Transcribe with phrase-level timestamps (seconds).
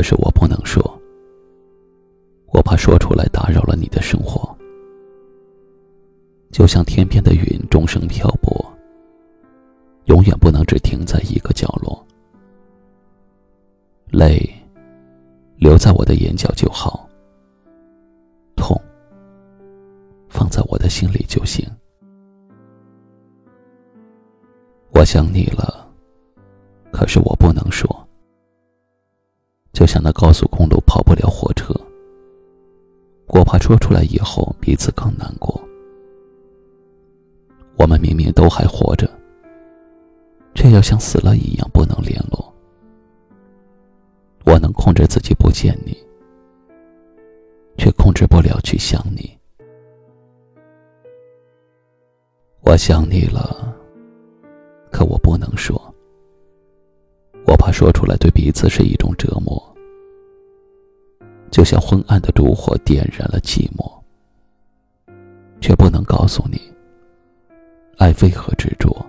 [0.00, 0.82] 可是我不能说，
[2.46, 4.56] 我怕说出来打扰了你的生活。
[6.50, 8.64] 就像天边的云终生漂泊，
[10.06, 12.02] 永远不能只停在一个角落。
[14.10, 14.40] 泪
[15.58, 17.06] 留在我的眼角就好，
[18.56, 18.74] 痛
[20.30, 21.62] 放在我的心里就行。
[24.94, 25.86] 我想你了，
[26.90, 27.86] 可是我不能说。
[29.72, 31.74] 就像那高速公路跑不了火车，
[33.28, 35.60] 我怕说出来以后彼此更难过。
[37.78, 39.08] 我们明明都还活着，
[40.54, 42.52] 却要像死了一样不能联络。
[44.44, 45.96] 我能控制自己不见你，
[47.78, 49.38] 却控制不了去想你。
[52.62, 53.74] 我想你了，
[54.90, 55.89] 可我不能说，
[57.50, 59.60] 我怕说出来对彼此是一种折磨。
[61.50, 63.92] 就像昏暗的烛火点燃了寂寞，
[65.60, 66.60] 却不能告诉你，
[67.98, 69.04] 爱为何执着。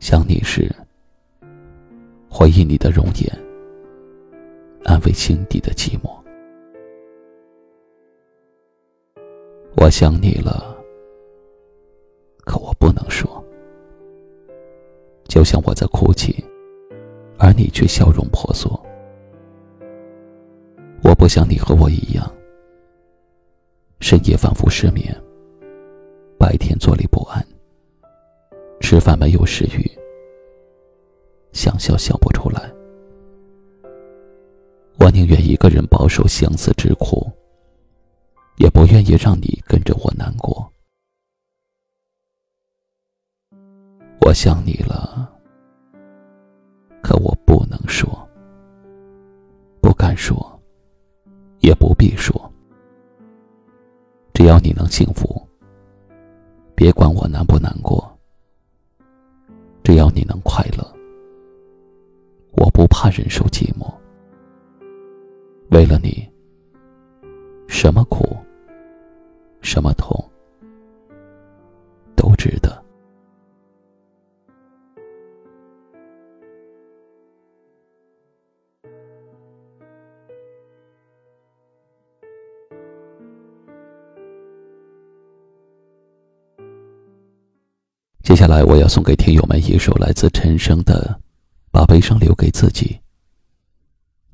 [0.00, 0.68] 想你时，
[2.28, 3.40] 回忆你的容颜，
[4.82, 6.10] 安慰心底的寂寞。
[9.76, 10.76] 我想你了，
[12.44, 13.39] 可我不能说。
[15.30, 16.44] 就像我在哭泣，
[17.38, 18.68] 而你却笑容婆娑。
[21.04, 22.28] 我不想你和我一样，
[24.00, 25.16] 深夜反复失眠，
[26.36, 27.46] 白天坐立不安，
[28.80, 29.88] 吃饭没有食欲，
[31.52, 32.68] 想笑笑不出来。
[34.98, 37.30] 我宁愿一个人饱受相思之苦，
[38.56, 40.68] 也不愿意让你跟着我难过。
[44.26, 45.30] 我想你了，
[47.02, 48.08] 可我不能说，
[49.80, 50.46] 不敢说。
[51.62, 52.50] 也不必说，
[54.32, 55.46] 只要你能幸福，
[56.74, 58.10] 别管我难不难过。
[59.82, 60.82] 只要你能快乐，
[62.52, 63.92] 我不怕忍受寂寞。
[65.70, 66.26] 为了你，
[67.68, 68.34] 什么苦，
[69.60, 70.19] 什么痛，
[88.22, 91.18] 接下来，我要送给听友们一首来自陈升的
[91.70, 93.00] 《把悲伤留给自己》。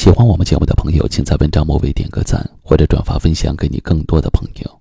[0.00, 4.80] 喜欢我们节目的朋友，请在文章末尾点个赞，或者转发分享给你更多的朋友。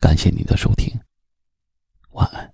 [0.00, 0.98] 感谢您的收听，
[2.12, 2.47] 晚安。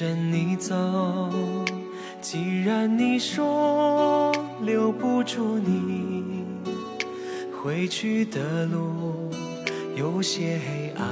[0.00, 0.74] 着你走，
[2.22, 6.46] 既然你说留不住你，
[7.62, 9.30] 回去的路
[9.94, 11.06] 有些黑暗，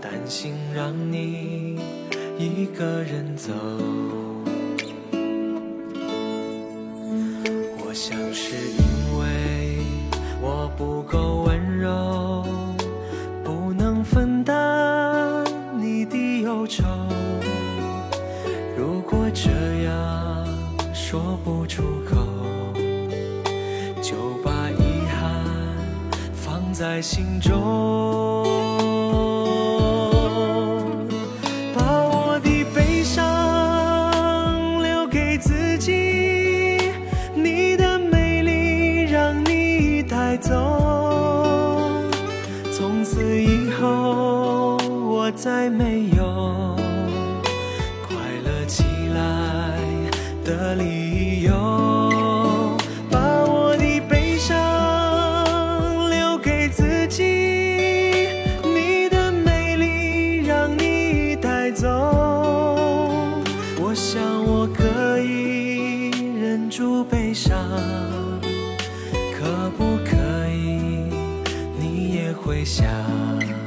[0.00, 1.78] 担心让你
[2.38, 3.52] 一个人走。
[7.84, 9.84] 我想是因为
[10.40, 12.42] 我不够温柔，
[16.62, 16.84] 忧愁。
[19.34, 19.50] 这
[19.84, 20.46] 样
[20.92, 22.18] 说不出口，
[24.02, 24.14] 就
[24.44, 25.42] 把遗憾
[26.34, 27.50] 放在心中，
[50.52, 52.76] 的理由
[53.10, 58.28] 把我的悲伤留给自己
[58.62, 61.88] 你的美丽让你带走。
[63.80, 67.58] 我想我可以忍住悲伤
[69.34, 71.08] 可不可以
[71.78, 73.61] 你也会想。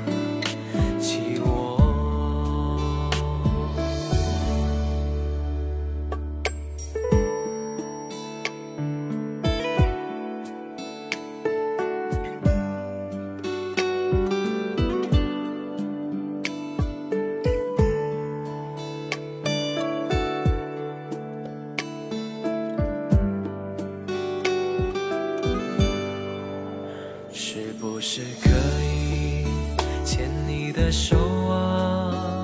[30.97, 31.17] 手
[31.49, 32.41] 啊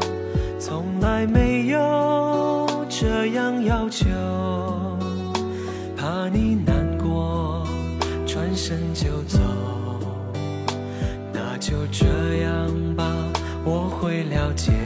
[0.59, 4.05] 从来没有这样要求
[5.95, 7.65] 怕你难过
[8.27, 9.39] 转身就走。
[11.31, 12.05] 那就这
[12.43, 13.05] 样吧
[13.63, 14.80] 我会了解。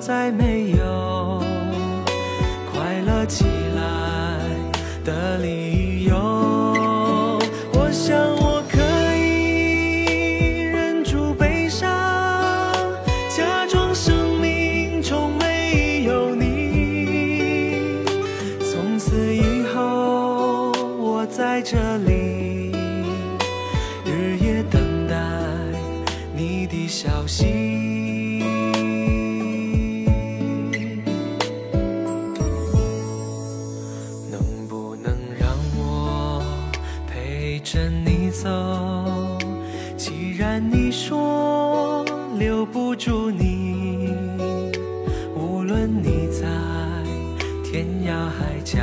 [0.00, 0.99] 再没有。
[47.80, 48.78] 天涯海角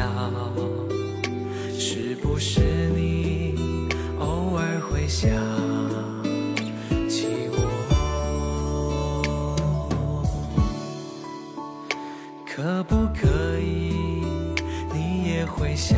[1.78, 3.54] 是不是你
[4.18, 5.30] 偶尔会想？
[7.08, 7.58] 起我
[12.44, 14.26] 可不可以
[14.92, 15.96] 你也会想？